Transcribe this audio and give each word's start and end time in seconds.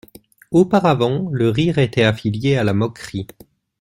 Auparavant, 0.49 1.29
le 1.31 1.51
rire 1.51 1.77
était 1.77 2.01
affilié 2.05 2.57
à 2.57 2.63
la 2.63 2.73
moquerie. 2.73 3.27